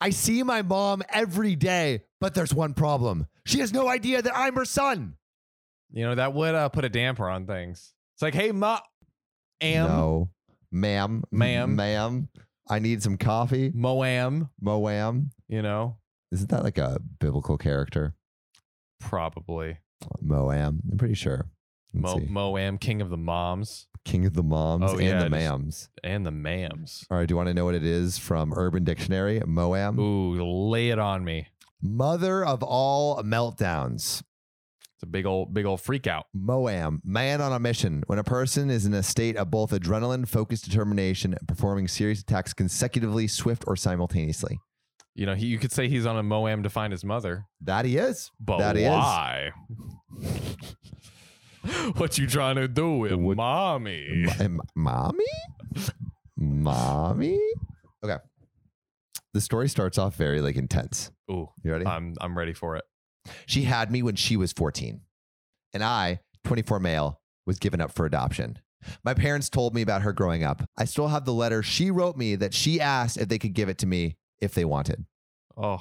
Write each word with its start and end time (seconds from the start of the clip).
I 0.00 0.10
see 0.10 0.42
my 0.42 0.62
mom 0.62 1.02
every 1.10 1.56
day, 1.56 2.04
but 2.20 2.34
there's 2.34 2.54
one 2.54 2.74
problem. 2.74 3.26
She 3.44 3.60
has 3.60 3.72
no 3.72 3.88
idea 3.88 4.22
that 4.22 4.32
I'm 4.36 4.54
her 4.56 4.64
son. 4.64 5.16
You 5.92 6.04
know, 6.06 6.14
that 6.14 6.32
would 6.34 6.54
uh, 6.54 6.68
put 6.70 6.84
a 6.84 6.88
damper 6.88 7.28
on 7.28 7.46
things. 7.46 7.92
It's 8.14 8.22
like, 8.22 8.34
hey, 8.34 8.52
ma, 8.52 8.78
am, 9.60 9.88
no, 9.88 10.30
ma'am, 10.70 11.24
Ma'am. 11.30 11.74
ma'am. 11.76 12.28
I 12.68 12.78
need 12.78 13.02
some 13.02 13.16
coffee. 13.18 13.72
moam, 13.74 14.50
Moam. 14.60 15.30
you 15.48 15.60
know, 15.62 15.96
Isn't 16.30 16.50
that 16.50 16.62
like 16.62 16.78
a 16.78 17.00
biblical 17.18 17.58
character? 17.58 18.14
probably. 19.00 19.78
Moam. 20.20 20.80
I'm 20.90 20.98
pretty 20.98 21.14
sure. 21.14 21.46
Mo, 21.92 22.18
see. 22.18 22.26
moam, 22.26 22.78
king 22.78 23.00
of 23.00 23.10
the 23.10 23.16
moms 23.16 23.86
King 24.04 24.24
of 24.24 24.32
the 24.34 24.42
moms 24.42 24.84
Oh, 24.88 24.94
and 24.96 25.02
yeah, 25.02 25.24
the 25.24 25.28
ma'ams. 25.28 25.88
and 26.02 26.24
the 26.24 26.30
mams. 26.30 27.04
All 27.10 27.18
right. 27.18 27.28
Do 27.28 27.32
you 27.32 27.36
want 27.36 27.48
to 27.48 27.54
know 27.54 27.66
what 27.66 27.74
it 27.74 27.84
is 27.84 28.16
from 28.16 28.54
Urban 28.56 28.82
Dictionary? 28.82 29.42
Moam. 29.46 29.98
Ooh, 29.98 30.42
lay 30.70 30.88
it 30.88 30.98
on 30.98 31.22
me. 31.22 31.48
Mother 31.82 32.42
of 32.44 32.62
all 32.62 33.22
meltdowns. 33.22 34.22
It's 34.94 35.02
a 35.02 35.06
big 35.06 35.26
old, 35.26 35.52
big 35.52 35.66
old 35.66 35.82
freak 35.82 36.06
out. 36.06 36.26
Moam, 36.32 37.02
man 37.04 37.42
on 37.42 37.52
a 37.52 37.58
mission. 37.58 38.02
When 38.06 38.18
a 38.18 38.24
person 38.24 38.70
is 38.70 38.86
in 38.86 38.94
a 38.94 39.02
state 39.02 39.36
of 39.36 39.50
both 39.50 39.70
adrenaline, 39.70 40.26
focused 40.26 40.64
determination, 40.64 41.34
and 41.34 41.46
performing 41.46 41.86
serious 41.86 42.20
attacks 42.20 42.54
consecutively, 42.54 43.26
swift, 43.26 43.64
or 43.66 43.76
simultaneously. 43.76 44.58
You 45.14 45.26
know, 45.26 45.34
he, 45.34 45.46
you 45.46 45.58
could 45.58 45.72
say 45.72 45.88
he's 45.88 46.06
on 46.06 46.16
a 46.16 46.22
moam 46.22 46.62
to 46.62 46.70
find 46.70 46.90
his 46.92 47.04
mother, 47.04 47.44
That 47.62 47.84
he 47.84 47.98
is. 47.98 48.30
but 48.40 48.58
That 48.58 48.76
he 48.76 48.84
is. 48.84 50.64
what 51.96 52.18
you 52.18 52.26
trying 52.26 52.56
to 52.56 52.68
do 52.68 52.96
with 52.98 53.12
What- 53.14 53.36
mommy? 53.36 54.26
M- 54.38 54.60
mommy? 54.74 55.24
Mommy? 56.36 57.38
Okay. 58.04 58.16
The 59.34 59.40
story 59.40 59.68
starts 59.68 59.98
off 59.98 60.16
very 60.16 60.40
like 60.40 60.56
intense. 60.56 61.10
Ooh, 61.30 61.48
You 61.62 61.72
ready? 61.72 61.86
I'm 61.86 62.14
I'm 62.20 62.36
ready 62.36 62.52
for 62.52 62.76
it. 62.76 62.84
She 63.46 63.62
had 63.62 63.90
me 63.90 64.02
when 64.02 64.16
she 64.16 64.36
was 64.36 64.52
14. 64.52 65.00
And 65.72 65.84
I, 65.84 66.20
24 66.44 66.80
male, 66.80 67.20
was 67.46 67.58
given 67.58 67.80
up 67.80 67.92
for 67.92 68.06
adoption. 68.06 68.58
My 69.04 69.14
parents 69.14 69.48
told 69.50 69.74
me 69.74 69.82
about 69.82 70.02
her 70.02 70.12
growing 70.12 70.42
up. 70.42 70.62
I 70.76 70.86
still 70.86 71.08
have 71.08 71.26
the 71.26 71.34
letter 71.34 71.62
she 71.62 71.90
wrote 71.90 72.16
me 72.16 72.34
that 72.36 72.54
she 72.54 72.80
asked 72.80 73.18
if 73.18 73.28
they 73.28 73.38
could 73.38 73.52
give 73.52 73.68
it 73.68 73.78
to 73.78 73.86
me 73.86 74.16
if 74.40 74.54
they 74.54 74.64
wanted. 74.64 75.04
Oh, 75.56 75.78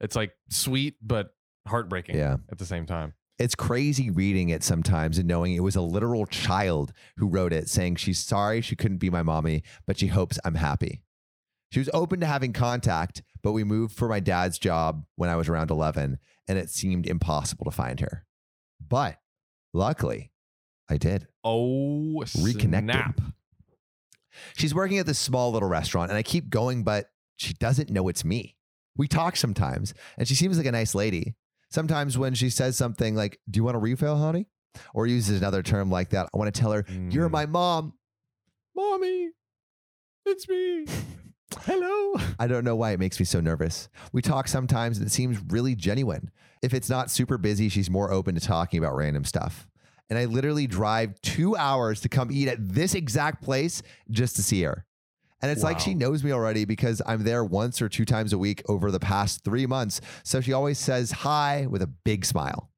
it's 0.00 0.16
like 0.16 0.32
sweet 0.50 0.96
but 1.00 1.30
heartbreaking. 1.66 2.16
Yeah. 2.16 2.38
At 2.50 2.58
the 2.58 2.66
same 2.66 2.84
time. 2.86 3.14
It's 3.40 3.54
crazy 3.54 4.10
reading 4.10 4.50
it 4.50 4.62
sometimes 4.62 5.16
and 5.16 5.26
knowing 5.26 5.54
it 5.54 5.62
was 5.62 5.74
a 5.74 5.80
literal 5.80 6.26
child 6.26 6.92
who 7.16 7.26
wrote 7.26 7.54
it 7.54 7.70
saying 7.70 7.96
she's 7.96 8.18
sorry 8.20 8.60
she 8.60 8.76
couldn't 8.76 8.98
be 8.98 9.08
my 9.08 9.22
mommy, 9.22 9.62
but 9.86 9.98
she 9.98 10.08
hopes 10.08 10.38
I'm 10.44 10.56
happy. 10.56 11.00
She 11.72 11.78
was 11.78 11.88
open 11.94 12.20
to 12.20 12.26
having 12.26 12.52
contact, 12.52 13.22
but 13.42 13.52
we 13.52 13.64
moved 13.64 13.96
for 13.96 14.08
my 14.08 14.20
dad's 14.20 14.58
job 14.58 15.06
when 15.16 15.30
I 15.30 15.36
was 15.36 15.48
around 15.48 15.70
11 15.70 16.18
and 16.48 16.58
it 16.58 16.68
seemed 16.68 17.06
impossible 17.06 17.64
to 17.64 17.70
find 17.70 18.00
her. 18.00 18.26
But 18.86 19.16
luckily, 19.72 20.32
I 20.90 20.98
did. 20.98 21.26
Oh, 21.42 22.22
Reconnected. 22.42 22.90
snap. 22.90 23.20
She's 24.54 24.74
working 24.74 24.98
at 24.98 25.06
this 25.06 25.18
small 25.18 25.50
little 25.50 25.68
restaurant 25.68 26.10
and 26.10 26.18
I 26.18 26.22
keep 26.22 26.50
going, 26.50 26.84
but 26.84 27.06
she 27.36 27.54
doesn't 27.54 27.88
know 27.88 28.08
it's 28.08 28.22
me. 28.22 28.58
We 28.98 29.08
talk 29.08 29.36
sometimes 29.36 29.94
and 30.18 30.28
she 30.28 30.34
seems 30.34 30.58
like 30.58 30.66
a 30.66 30.72
nice 30.72 30.94
lady. 30.94 31.36
Sometimes 31.70 32.18
when 32.18 32.34
she 32.34 32.50
says 32.50 32.76
something 32.76 33.14
like, 33.14 33.38
Do 33.50 33.58
you 33.58 33.64
want 33.64 33.76
a 33.76 33.80
refill, 33.80 34.16
honey? 34.16 34.46
Or 34.94 35.06
uses 35.06 35.38
another 35.40 35.62
term 35.62 35.90
like 35.90 36.10
that, 36.10 36.28
I 36.32 36.38
want 36.38 36.52
to 36.54 36.60
tell 36.60 36.72
her, 36.72 36.84
You're 37.10 37.28
Mm. 37.28 37.32
my 37.32 37.46
mom. 37.46 37.94
mommy. 38.74 39.30
It's 40.26 40.48
me. 40.48 40.86
Hello. 41.62 42.14
I 42.38 42.46
don't 42.46 42.64
know 42.64 42.76
why 42.76 42.92
it 42.92 43.00
makes 43.00 43.18
me 43.18 43.24
so 43.26 43.40
nervous. 43.40 43.88
We 44.12 44.22
talk 44.22 44.46
sometimes 44.48 44.98
and 44.98 45.06
it 45.06 45.10
seems 45.10 45.38
really 45.48 45.74
genuine. 45.74 46.30
If 46.62 46.72
it's 46.74 46.88
not 46.88 47.10
super 47.10 47.38
busy, 47.38 47.68
she's 47.68 47.90
more 47.90 48.12
open 48.12 48.34
to 48.36 48.40
talking 48.40 48.78
about 48.78 48.94
random 48.94 49.24
stuff. 49.24 49.66
And 50.08 50.18
I 50.18 50.26
literally 50.26 50.66
drive 50.66 51.20
two 51.22 51.56
hours 51.56 52.00
to 52.02 52.08
come 52.08 52.30
eat 52.30 52.48
at 52.48 52.58
this 52.60 52.94
exact 52.94 53.42
place 53.42 53.82
just 54.10 54.36
to 54.36 54.42
see 54.42 54.62
her. 54.62 54.84
And 55.42 55.50
it's 55.50 55.62
like 55.62 55.80
she 55.80 55.94
knows 55.94 56.22
me 56.22 56.32
already 56.32 56.66
because 56.66 57.00
I'm 57.06 57.24
there 57.24 57.42
once 57.42 57.80
or 57.80 57.88
two 57.88 58.04
times 58.04 58.32
a 58.32 58.38
week 58.38 58.62
over 58.68 58.90
the 58.90 59.00
past 59.00 59.42
three 59.42 59.66
months. 59.66 60.00
So 60.22 60.40
she 60.40 60.52
always 60.52 60.78
says 60.78 61.10
hi 61.10 61.66
with 61.66 61.80
a 61.80 61.86
big 61.86 62.26
smile. 62.26 62.70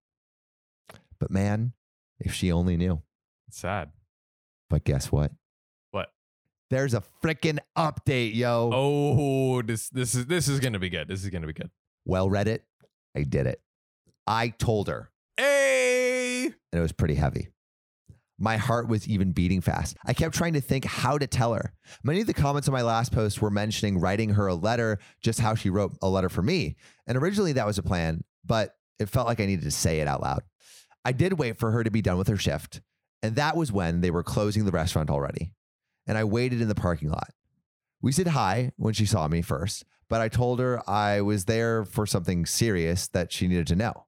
But 1.19 1.31
man, 1.31 1.73
if 2.21 2.33
she 2.33 2.53
only 2.53 2.77
knew. 2.77 3.03
It's 3.49 3.59
sad. 3.59 3.91
But 4.71 4.85
guess 4.85 5.11
what? 5.11 5.33
What? 5.91 6.13
There's 6.71 6.95
a 6.95 7.03
freaking 7.23 7.59
update, 7.77 8.35
yo. 8.35 8.71
Oh, 8.73 9.63
this 9.63 9.89
this 9.91 10.15
is 10.15 10.27
this 10.27 10.49
is 10.49 10.61
gonna 10.61 10.79
be 10.79 10.89
good. 10.89 11.09
This 11.09 11.25
is 11.25 11.31
gonna 11.31 11.47
be 11.47 11.53
good. 11.53 11.71
Well, 12.05 12.29
Reddit, 12.29 12.61
I 13.17 13.25
did 13.25 13.47
it. 13.47 13.61
I 14.27 14.49
told 14.49 14.89
her. 14.89 15.11
Hey. 15.37 16.45
and 16.47 16.55
it 16.73 16.81
was 16.81 16.93
pretty 16.93 17.17
heavy. 17.17 17.49
My 18.43 18.57
heart 18.57 18.89
was 18.89 19.07
even 19.07 19.31
beating 19.31 19.61
fast. 19.61 19.97
I 20.05 20.15
kept 20.15 20.35
trying 20.35 20.55
to 20.55 20.61
think 20.61 20.85
how 20.85 21.17
to 21.17 21.29
tell 21.29 21.55
her. 21.55 21.73
Many 22.03 22.23
of 22.23 22.27
the 22.27 22.35
comments 22.35 22.67
on 22.67 22.75
my 22.75 22.83
last 22.83 23.13
post 23.13 23.41
were 23.41 23.53
mentioning 23.53 24.01
writing 24.01 24.31
her 24.31 24.49
a 24.49 24.55
letter, 24.57 24.99
just 25.23 25.39
how 25.39 25.55
she 25.55 25.71
wrote 25.71 25.97
a 26.03 26.09
letter 26.09 26.29
for 26.29 26.43
me. 26.43 26.75
And 27.07 27.17
originally 27.17 27.53
that 27.53 27.67
was 27.67 27.79
a 27.79 27.85
plan, 27.85 28.25
but 28.45 28.75
it 28.99 29.09
felt 29.09 29.29
like 29.29 29.39
I 29.39 29.47
needed 29.47 29.63
to 29.63 29.71
say 29.71 30.01
it 30.01 30.09
out 30.09 30.23
loud. 30.23 30.43
I 31.05 31.13
did 31.13 31.35
wait 31.35 31.57
for 31.57 31.71
her 31.71 31.85
to 31.85 31.91
be 31.93 32.03
done 32.03 32.19
with 32.19 32.27
her 32.27 32.37
shift, 32.37 32.81
and 33.23 33.37
that 33.37 33.57
was 33.57 33.71
when 33.71 34.01
they 34.01 34.11
were 34.11 34.25
closing 34.25 34.65
the 34.65 34.73
restaurant 34.73 35.09
already. 35.09 35.55
And 36.09 36.19
I 36.19 36.25
waited 36.25 36.61
in 36.61 36.67
the 36.67 36.75
parking 36.75 37.11
lot. 37.11 37.31
We 38.01 38.11
said 38.11 38.27
hi 38.27 38.73
when 38.75 38.93
she 38.93 39.07
saw 39.07 39.29
me 39.29 39.43
first, 39.43 39.85
but 40.09 40.21
I 40.21 40.29
told 40.29 40.59
her 40.59 40.83
I 40.91 41.21
was 41.21 41.45
there 41.45 41.85
for 41.85 42.07
something 42.07 42.45
serious 42.45 43.07
that 43.07 43.33
she 43.33 43.47
needed 43.47 43.69
to 43.69 43.77
know. 43.77 44.07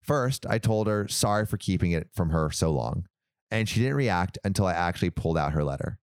First, 0.00 0.46
I 0.48 0.58
told 0.58 0.86
her 0.86 1.08
sorry 1.08 1.44
for 1.44 1.56
keeping 1.56 1.90
it 1.90 2.08
from 2.14 2.30
her 2.30 2.52
so 2.52 2.70
long, 2.70 3.08
and 3.50 3.68
she 3.68 3.80
didn't 3.80 3.96
react 3.96 4.38
until 4.44 4.66
I 4.66 4.72
actually 4.72 5.10
pulled 5.10 5.38
out 5.38 5.52
her 5.52 5.64
letter. 5.64 5.98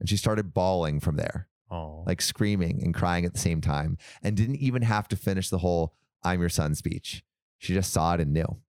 And 0.00 0.08
she 0.08 0.16
started 0.16 0.52
bawling 0.54 1.00
from 1.00 1.16
there, 1.16 1.48
Oh, 1.70 2.02
like 2.06 2.20
screaming 2.20 2.82
and 2.82 2.92
crying 2.92 3.24
at 3.24 3.32
the 3.32 3.38
same 3.40 3.60
time, 3.60 3.96
and 4.22 4.36
didn't 4.36 4.56
even 4.56 4.82
have 4.82 5.08
to 5.08 5.16
finish 5.16 5.48
the 5.48 5.58
whole 5.58 5.94
I'm 6.22 6.40
your 6.40 6.48
son 6.48 6.74
speech. 6.74 7.22
She 7.58 7.72
just 7.74 7.92
saw 7.92 8.14
it 8.14 8.20
and 8.20 8.32
knew. 8.32 8.60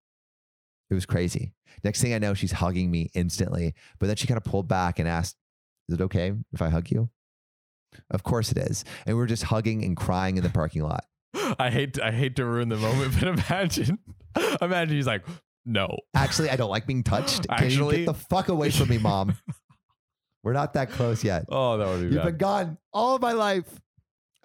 It 0.89 0.93
was 0.93 1.05
crazy. 1.05 1.53
Next 1.83 2.01
thing 2.01 2.13
I 2.13 2.19
know, 2.19 2.33
she's 2.35 2.51
hugging 2.51 2.91
me 2.91 3.09
instantly, 3.15 3.73
but 3.99 4.07
then 4.07 4.15
she 4.15 4.27
kind 4.27 4.37
of 4.37 4.43
pulled 4.43 4.67
back 4.67 4.99
and 4.99 5.07
asked, 5.07 5.37
Is 5.89 5.95
it 5.95 6.01
okay 6.01 6.33
if 6.53 6.61
I 6.61 6.69
hug 6.69 6.91
you? 6.91 7.09
Of 8.11 8.23
course 8.23 8.51
it 8.51 8.57
is. 8.57 8.85
And 9.05 9.15
we 9.15 9.19
were 9.19 9.27
just 9.27 9.43
hugging 9.43 9.83
and 9.83 9.97
crying 9.97 10.37
in 10.37 10.43
the 10.43 10.49
parking 10.49 10.83
lot. 10.83 11.05
I 11.59 11.69
hate 11.71 11.99
I 11.99 12.11
hate 12.11 12.35
to 12.35 12.45
ruin 12.45 12.69
the 12.69 12.77
moment, 12.77 13.13
but 13.19 13.27
imagine 13.27 13.99
imagine 14.61 14.95
he's 14.95 15.07
like, 15.07 15.23
no. 15.65 15.97
Actually, 16.13 16.49
I 16.49 16.55
don't 16.55 16.69
like 16.69 16.85
being 16.85 17.03
touched. 17.03 17.47
Can 17.47 17.69
you 17.69 17.91
get 17.91 18.05
the 18.05 18.13
fuck 18.13 18.49
away 18.49 18.69
from 18.71 18.89
me, 18.89 18.97
mom? 18.97 19.37
We're 20.43 20.53
not 20.53 20.73
that 20.73 20.89
close 20.91 21.23
yet. 21.23 21.45
Oh, 21.49 21.77
that 21.77 21.87
would 21.87 21.99
be 21.99 22.05
You've 22.07 22.15
bad. 22.15 22.25
been 22.25 22.37
gone 22.37 22.77
all 22.91 23.15
of 23.15 23.21
my 23.21 23.31
life. 23.31 23.65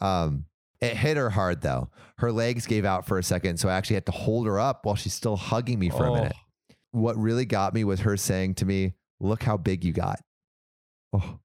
Um, 0.01 0.45
it 0.81 0.97
hit 0.97 1.17
her 1.17 1.29
hard 1.31 1.61
though. 1.61 1.91
Her 2.19 2.31
legs 2.31 2.67
gave 2.67 2.85
out 2.85 3.05
for 3.07 3.19
a 3.19 3.23
second, 3.23 3.59
so 3.59 3.69
I 3.69 3.75
actually 3.75 3.95
had 3.95 4.07
to 4.07 4.13
hold 4.13 4.47
her 4.47 4.61
up 4.61 4.87
while 4.87 4.95
she's 4.95 5.15
still 5.15 5.37
hugging 5.37 5.79
me 5.79 5.89
for 5.91 6.05
a 6.07 6.11
Oh. 6.11 6.15
minute. 6.15 6.37
What 6.93 7.17
really 7.17 7.45
got 7.45 7.75
me 7.75 7.83
was 7.85 8.01
her 8.01 8.17
saying 8.17 8.55
to 8.57 8.65
me, 8.65 8.95
"Look 9.21 9.43
how 9.43 9.57
big 9.57 9.85
you 9.85 9.93
got." 9.93 10.21
Oh. 11.13 11.41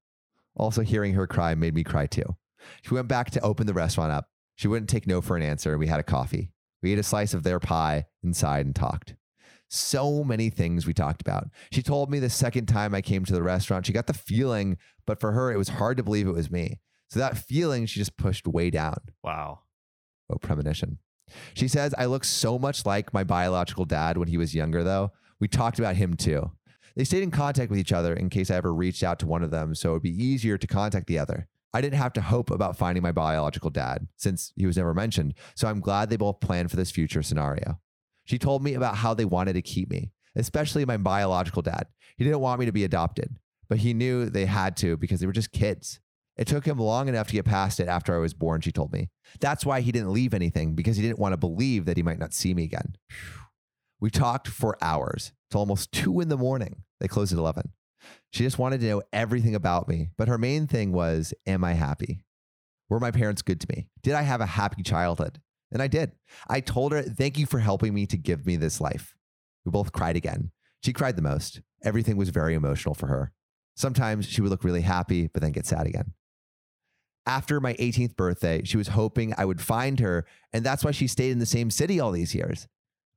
Also, 0.56 0.82
hearing 0.82 1.14
her 1.14 1.26
cry 1.26 1.54
made 1.56 1.74
me 1.74 1.82
cry 1.82 2.06
too. 2.06 2.36
She 2.82 2.94
went 2.94 3.08
back 3.08 3.30
to 3.32 3.40
open 3.40 3.66
the 3.66 3.74
restaurant 3.74 4.12
up. 4.12 4.28
She 4.54 4.68
wouldn't 4.68 4.88
take 4.88 5.06
no 5.06 5.20
for 5.20 5.36
an 5.36 5.42
answer, 5.42 5.72
and 5.72 5.80
we 5.80 5.88
had 5.88 5.98
a 6.00 6.04
coffee. 6.04 6.52
We 6.80 6.92
ate 6.92 6.98
a 6.98 7.02
slice 7.02 7.34
of 7.34 7.42
their 7.42 7.58
pie 7.58 8.06
inside 8.22 8.66
and 8.66 8.74
talked. 8.74 9.16
So 9.74 10.22
many 10.22 10.50
things 10.50 10.86
we 10.86 10.94
talked 10.94 11.20
about. 11.20 11.48
She 11.72 11.82
told 11.82 12.10
me 12.10 12.18
the 12.18 12.30
second 12.30 12.66
time 12.66 12.94
I 12.94 13.02
came 13.02 13.24
to 13.24 13.32
the 13.32 13.42
restaurant, 13.42 13.86
she 13.86 13.92
got 13.92 14.06
the 14.06 14.14
feeling, 14.14 14.78
but 15.06 15.20
for 15.20 15.32
her, 15.32 15.52
it 15.52 15.56
was 15.56 15.68
hard 15.70 15.96
to 15.96 16.02
believe 16.02 16.28
it 16.28 16.34
was 16.34 16.50
me. 16.50 16.80
So 17.08 17.18
that 17.18 17.36
feeling 17.36 17.86
she 17.86 18.00
just 18.00 18.16
pushed 18.16 18.46
way 18.46 18.70
down. 18.70 18.98
Wow. 19.22 19.60
Oh, 20.30 20.36
premonition. 20.36 20.98
She 21.54 21.68
says, 21.68 21.94
I 21.98 22.04
look 22.04 22.24
so 22.24 22.58
much 22.58 22.86
like 22.86 23.12
my 23.12 23.24
biological 23.24 23.84
dad 23.84 24.16
when 24.16 24.28
he 24.28 24.36
was 24.36 24.54
younger, 24.54 24.84
though. 24.84 25.12
We 25.40 25.48
talked 25.48 25.78
about 25.78 25.96
him 25.96 26.14
too. 26.14 26.52
They 26.96 27.04
stayed 27.04 27.24
in 27.24 27.30
contact 27.32 27.70
with 27.70 27.80
each 27.80 27.92
other 27.92 28.14
in 28.14 28.30
case 28.30 28.50
I 28.50 28.56
ever 28.56 28.72
reached 28.72 29.02
out 29.02 29.18
to 29.18 29.26
one 29.26 29.42
of 29.42 29.50
them, 29.50 29.74
so 29.74 29.90
it 29.90 29.92
would 29.94 30.02
be 30.02 30.24
easier 30.24 30.56
to 30.56 30.66
contact 30.66 31.08
the 31.08 31.18
other. 31.18 31.48
I 31.72 31.80
didn't 31.80 31.98
have 31.98 32.12
to 32.12 32.20
hope 32.20 32.52
about 32.52 32.76
finding 32.76 33.02
my 33.02 33.10
biological 33.10 33.70
dad 33.70 34.06
since 34.16 34.52
he 34.54 34.66
was 34.66 34.76
never 34.76 34.94
mentioned, 34.94 35.34
so 35.56 35.66
I'm 35.66 35.80
glad 35.80 36.08
they 36.08 36.16
both 36.16 36.38
planned 36.38 36.70
for 36.70 36.76
this 36.76 36.92
future 36.92 37.22
scenario. 37.22 37.80
She 38.24 38.38
told 38.38 38.62
me 38.62 38.74
about 38.74 38.96
how 38.96 39.14
they 39.14 39.24
wanted 39.24 39.54
to 39.54 39.62
keep 39.62 39.90
me, 39.90 40.12
especially 40.34 40.84
my 40.84 40.96
biological 40.96 41.62
dad. 41.62 41.86
He 42.16 42.24
didn't 42.24 42.40
want 42.40 42.60
me 42.60 42.66
to 42.66 42.72
be 42.72 42.84
adopted, 42.84 43.36
but 43.68 43.78
he 43.78 43.94
knew 43.94 44.28
they 44.28 44.46
had 44.46 44.76
to 44.78 44.96
because 44.96 45.20
they 45.20 45.26
were 45.26 45.32
just 45.32 45.52
kids. 45.52 46.00
It 46.36 46.48
took 46.48 46.64
him 46.64 46.78
long 46.78 47.08
enough 47.08 47.28
to 47.28 47.34
get 47.34 47.44
past 47.44 47.78
it 47.78 47.88
after 47.88 48.14
I 48.14 48.18
was 48.18 48.34
born, 48.34 48.60
she 48.60 48.72
told 48.72 48.92
me. 48.92 49.10
That's 49.40 49.64
why 49.64 49.80
he 49.80 49.92
didn't 49.92 50.12
leave 50.12 50.34
anything 50.34 50.74
because 50.74 50.96
he 50.96 51.02
didn't 51.02 51.18
want 51.20 51.32
to 51.32 51.36
believe 51.36 51.84
that 51.84 51.96
he 51.96 52.02
might 52.02 52.18
not 52.18 52.34
see 52.34 52.54
me 52.54 52.64
again. 52.64 52.96
We 54.00 54.10
talked 54.10 54.48
for 54.48 54.76
hours 54.82 55.32
till 55.50 55.60
almost 55.60 55.92
two 55.92 56.20
in 56.20 56.28
the 56.28 56.36
morning. 56.36 56.82
They 57.00 57.08
closed 57.08 57.32
at 57.32 57.38
11. 57.38 57.70
She 58.32 58.42
just 58.42 58.58
wanted 58.58 58.80
to 58.80 58.86
know 58.86 59.02
everything 59.12 59.54
about 59.54 59.88
me, 59.88 60.10
but 60.16 60.28
her 60.28 60.38
main 60.38 60.66
thing 60.66 60.92
was, 60.92 61.32
Am 61.46 61.62
I 61.64 61.74
happy? 61.74 62.24
Were 62.88 63.00
my 63.00 63.10
parents 63.10 63.42
good 63.42 63.60
to 63.60 63.66
me? 63.74 63.86
Did 64.02 64.14
I 64.14 64.22
have 64.22 64.40
a 64.40 64.46
happy 64.46 64.82
childhood? 64.82 65.40
And 65.74 65.82
I 65.82 65.88
did. 65.88 66.12
I 66.48 66.60
told 66.60 66.92
her, 66.92 67.02
Thank 67.02 67.36
you 67.36 67.44
for 67.44 67.58
helping 67.58 67.92
me 67.92 68.06
to 68.06 68.16
give 68.16 68.46
me 68.46 68.56
this 68.56 68.80
life. 68.80 69.14
We 69.64 69.70
both 69.70 69.92
cried 69.92 70.16
again. 70.16 70.52
She 70.82 70.92
cried 70.92 71.16
the 71.16 71.22
most. 71.22 71.60
Everything 71.82 72.16
was 72.16 72.28
very 72.28 72.54
emotional 72.54 72.94
for 72.94 73.08
her. 73.08 73.32
Sometimes 73.76 74.26
she 74.26 74.40
would 74.40 74.50
look 74.50 74.64
really 74.64 74.82
happy, 74.82 75.26
but 75.26 75.42
then 75.42 75.52
get 75.52 75.66
sad 75.66 75.86
again. 75.86 76.12
After 77.26 77.60
my 77.60 77.74
18th 77.74 78.16
birthday, 78.16 78.62
she 78.64 78.76
was 78.76 78.88
hoping 78.88 79.34
I 79.36 79.46
would 79.46 79.60
find 79.60 79.98
her, 80.00 80.26
and 80.52 80.64
that's 80.64 80.84
why 80.84 80.92
she 80.92 81.06
stayed 81.06 81.32
in 81.32 81.38
the 81.38 81.46
same 81.46 81.70
city 81.70 81.98
all 81.98 82.12
these 82.12 82.34
years. 82.34 82.68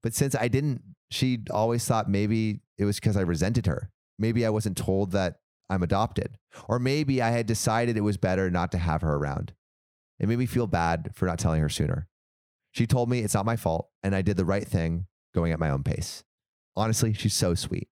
But 0.02 0.14
since 0.14 0.34
I 0.34 0.48
didn't, 0.48 0.82
she 1.12 1.40
always 1.52 1.86
thought 1.86 2.10
maybe 2.10 2.62
it 2.78 2.86
was 2.86 3.00
because 3.00 3.18
I 3.18 3.22
resented 3.22 3.66
her. 3.66 3.92
Maybe 4.18 4.46
I 4.46 4.50
wasn't 4.50 4.78
told 4.78 5.12
that 5.12 5.40
I'm 5.70 5.84
adopted. 5.84 6.38
Or 6.68 6.80
maybe 6.80 7.22
I 7.22 7.30
had 7.30 7.46
decided 7.46 7.98
it 7.98 8.02
was 8.02 8.18
better 8.18 8.50
not 8.50 8.72
to 8.72 8.78
have 8.78 9.02
her 9.02 9.16
around. 9.16 9.54
It 10.20 10.28
made 10.28 10.40
me 10.40 10.46
feel 10.46 10.68
bad 10.68 11.12
for 11.14 11.26
not 11.26 11.38
telling 11.38 11.62
her 11.62 11.70
sooner. 11.70 12.08
She 12.78 12.86
told 12.86 13.10
me 13.10 13.20
it's 13.22 13.34
not 13.34 13.44
my 13.46 13.56
fault 13.56 13.90
and 14.04 14.14
I 14.14 14.22
did 14.22 14.38
the 14.38 14.46
right 14.46 14.68
thing 14.68 15.08
going 15.34 15.52
at 15.52 15.60
my 15.60 15.72
own 15.72 15.82
pace. 15.84 16.24
Honestly, 16.76 17.12
she's 17.12 17.34
so 17.34 17.56
sweet. 17.56 17.90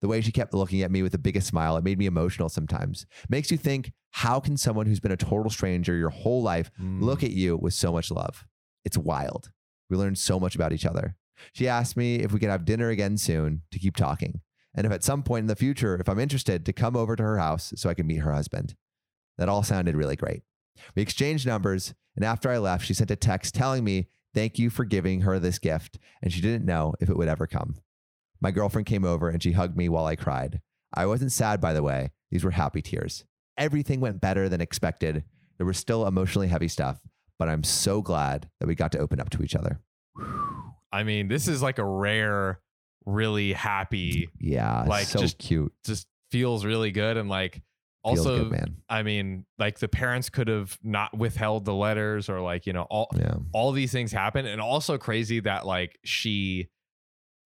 The 0.00 0.06
way 0.06 0.20
she 0.20 0.30
kept 0.30 0.54
looking 0.54 0.82
at 0.82 0.92
me 0.92 1.02
with 1.02 1.10
the 1.10 1.18
biggest 1.18 1.48
smile, 1.48 1.76
it 1.76 1.82
made 1.82 1.98
me 1.98 2.06
emotional 2.06 2.48
sometimes. 2.48 3.04
Makes 3.28 3.50
you 3.50 3.56
think, 3.56 3.92
how 4.12 4.38
can 4.38 4.56
someone 4.56 4.86
who's 4.86 5.00
been 5.00 5.10
a 5.10 5.16
total 5.16 5.50
stranger 5.50 5.96
your 5.96 6.10
whole 6.10 6.40
life 6.40 6.70
Mm. 6.80 7.02
look 7.02 7.24
at 7.24 7.32
you 7.32 7.56
with 7.56 7.74
so 7.74 7.90
much 7.90 8.12
love? 8.12 8.46
It's 8.84 8.96
wild. 8.96 9.50
We 9.90 9.96
learned 9.96 10.18
so 10.18 10.38
much 10.38 10.54
about 10.54 10.72
each 10.72 10.86
other. 10.86 11.16
She 11.52 11.66
asked 11.66 11.96
me 11.96 12.16
if 12.20 12.32
we 12.32 12.38
could 12.38 12.48
have 12.50 12.64
dinner 12.64 12.90
again 12.90 13.18
soon 13.18 13.62
to 13.72 13.78
keep 13.80 13.96
talking. 13.96 14.40
And 14.72 14.86
if 14.86 14.92
at 14.92 15.02
some 15.02 15.24
point 15.24 15.42
in 15.44 15.48
the 15.48 15.56
future, 15.56 15.98
if 15.98 16.08
I'm 16.08 16.20
interested, 16.20 16.64
to 16.66 16.72
come 16.72 16.94
over 16.94 17.16
to 17.16 17.22
her 17.24 17.38
house 17.38 17.72
so 17.74 17.90
I 17.90 17.94
can 17.94 18.06
meet 18.06 18.18
her 18.18 18.32
husband. 18.32 18.76
That 19.36 19.48
all 19.48 19.64
sounded 19.64 19.96
really 19.96 20.14
great. 20.16 20.44
We 20.94 21.02
exchanged 21.02 21.46
numbers, 21.46 21.94
and 22.14 22.24
after 22.24 22.50
I 22.50 22.58
left, 22.58 22.84
she 22.86 22.94
sent 22.94 23.10
a 23.10 23.16
text 23.16 23.54
telling 23.54 23.84
me, 23.84 24.08
Thank 24.34 24.58
you 24.58 24.68
for 24.68 24.84
giving 24.84 25.22
her 25.22 25.38
this 25.38 25.58
gift, 25.58 25.98
and 26.22 26.30
she 26.30 26.42
didn't 26.42 26.66
know 26.66 26.94
if 27.00 27.08
it 27.08 27.16
would 27.16 27.28
ever 27.28 27.46
come. 27.46 27.76
My 28.40 28.50
girlfriend 28.50 28.84
came 28.86 29.04
over 29.04 29.30
and 29.30 29.42
she 29.42 29.52
hugged 29.52 29.78
me 29.78 29.88
while 29.88 30.04
I 30.04 30.14
cried. 30.14 30.60
I 30.92 31.06
wasn't 31.06 31.32
sad, 31.32 31.58
by 31.58 31.72
the 31.72 31.82
way. 31.82 32.10
These 32.30 32.44
were 32.44 32.50
happy 32.50 32.82
tears. 32.82 33.24
Everything 33.56 33.98
went 34.00 34.20
better 34.20 34.48
than 34.50 34.60
expected. 34.60 35.24
There 35.56 35.66
was 35.66 35.78
still 35.78 36.06
emotionally 36.06 36.48
heavy 36.48 36.68
stuff, 36.68 37.00
but 37.38 37.48
I'm 37.48 37.64
so 37.64 38.02
glad 38.02 38.50
that 38.60 38.66
we 38.66 38.74
got 38.74 38.92
to 38.92 38.98
open 38.98 39.20
up 39.20 39.30
to 39.30 39.42
each 39.42 39.54
other. 39.56 39.80
I 40.92 41.02
mean, 41.02 41.28
this 41.28 41.48
is 41.48 41.62
like 41.62 41.78
a 41.78 41.84
rare, 41.84 42.60
really 43.06 43.52
happy, 43.54 44.28
Yeah, 44.38 44.82
Like, 44.86 45.06
so 45.06 45.18
just 45.18 45.38
cute. 45.38 45.72
just 45.84 46.06
feels 46.30 46.64
really 46.64 46.90
good. 46.90 47.16
And 47.16 47.28
like, 47.30 47.62
also, 48.06 48.38
good, 48.44 48.52
man. 48.52 48.76
I 48.88 49.02
mean, 49.02 49.44
like 49.58 49.78
the 49.78 49.88
parents 49.88 50.30
could 50.30 50.48
have 50.48 50.78
not 50.82 51.16
withheld 51.16 51.64
the 51.64 51.74
letters 51.74 52.28
or 52.28 52.40
like, 52.40 52.66
you 52.66 52.72
know, 52.72 52.86
all, 52.90 53.08
Yeah. 53.16 53.34
all 53.52 53.72
these 53.72 53.92
things 53.92 54.12
happen. 54.12 54.46
And 54.46 54.60
also 54.60 54.98
crazy 54.98 55.40
that 55.40 55.66
like 55.66 55.98
she, 56.04 56.68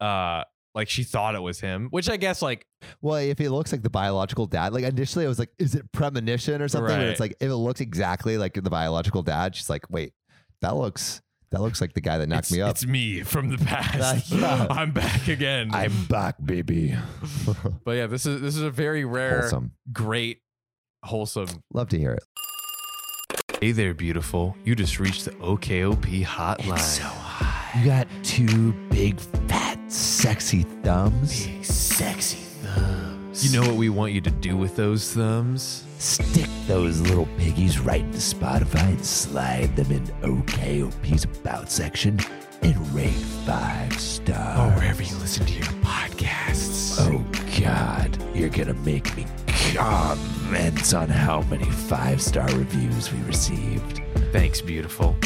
uh, 0.01 0.45
like 0.75 0.89
she 0.89 1.03
thought 1.03 1.35
it 1.35 1.43
was 1.43 1.61
him, 1.61 1.89
which 1.91 2.09
I 2.09 2.17
guess 2.17 2.43
like 2.43 2.65
Well, 3.03 3.17
if 3.17 3.41
it 3.41 3.51
looks 3.51 3.73
like 3.73 3.83
the 3.83 3.91
biological 3.91 4.47
dad, 4.47 4.73
like 4.73 4.85
initially 4.85 5.25
I 5.25 5.29
was 5.29 5.39
like, 5.39 5.51
is 5.59 5.75
it 5.75 5.91
premonition 5.93 6.63
or 6.63 6.69
something? 6.69 6.95
Right. 6.97 7.07
it's 7.09 7.21
like 7.21 7.35
if 7.41 7.51
it 7.51 7.57
looks 7.57 7.81
exactly 7.81 8.39
like 8.39 8.55
the 8.55 8.71
biological 8.71 9.23
dad, 9.23 9.57
she's 9.57 9.69
like, 9.69 9.91
wait, 9.91 10.13
that 10.63 10.77
looks 10.77 11.23
that 11.51 11.61
looks 11.61 11.81
like 11.81 11.95
the 11.95 12.01
guy 12.01 12.17
that 12.19 12.29
knocked 12.29 12.45
it's, 12.45 12.53
me 12.53 12.61
up. 12.61 12.71
it's 12.71 12.87
me 12.87 13.23
from 13.25 13.49
the 13.49 13.59
past. 13.65 14.31
yeah. 14.31 14.67
I'm 14.71 14.93
back 14.93 15.27
again. 15.27 15.71
I'm 15.73 16.05
back, 16.05 16.37
baby. 16.45 16.95
but 17.85 17.93
yeah, 17.93 18.07
this 18.07 18.25
is 18.25 18.41
this 18.41 18.55
is 18.55 18.63
a 18.63 18.71
very 18.71 19.05
rare, 19.05 19.41
Wholesome. 19.41 19.73
great, 19.93 20.39
wholesome 21.03 21.63
Love 21.73 21.89
to 21.91 21.99
hear 21.99 22.13
it. 22.13 22.23
Hey 23.61 23.73
there, 23.73 23.93
beautiful. 23.93 24.57
You 24.65 24.75
just 24.75 24.99
reached 24.99 25.27
the 25.27 25.33
OKOP 25.33 26.25
hotline. 26.25 26.99
hot. 27.01 27.79
You 27.79 27.85
got 27.85 28.09
two 28.23 28.73
big, 28.91 29.21
fat, 29.49 29.79
sexy 29.93 30.63
thumbs. 30.83 31.47
Big, 31.47 31.65
sexy 31.65 32.39
thumbs. 32.63 33.45
You 33.45 33.61
know 33.61 33.67
what 33.67 33.77
we 33.77 33.89
want 33.91 34.13
you 34.13 34.21
to 34.23 34.31
do 34.31 34.57
with 34.57 34.77
those 34.77 35.13
thumbs? 35.13 35.85
Stick 35.99 36.49
those 36.67 37.01
little 37.03 37.29
piggies 37.37 37.79
right 37.79 38.01
into 38.01 38.19
Spotify 38.19 38.89
and 38.89 39.05
slide 39.05 39.77
them 39.77 39.93
in 39.93 40.07
OKOP's 40.23 41.25
About 41.25 41.71
section 41.71 42.19
and 42.63 42.95
rate 42.95 43.11
five 43.47 43.99
stars. 44.01 44.59
Or 44.59 44.75
wherever 44.77 45.03
you 45.03 45.17
listen 45.17 45.45
to 45.47 45.53
your 45.53 45.65
podcasts. 45.83 46.99
Oh, 47.01 47.25
God. 47.63 48.17
You're 48.35 48.49
going 48.49 48.69
to 48.69 48.75
make 48.75 49.15
me 49.17 49.27
comment 49.75 50.95
on 50.95 51.09
how 51.09 51.43
many 51.43 51.65
five 51.65 52.21
star 52.21 52.47
reviews 52.49 53.13
we 53.13 53.21
received. 53.23 54.03
Thanks, 54.33 54.61
beautiful. 54.61 55.17